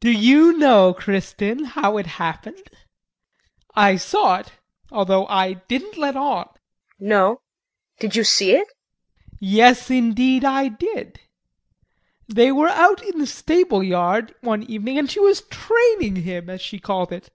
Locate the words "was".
15.20-15.42